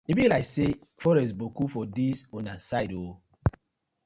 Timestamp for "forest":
1.01-1.33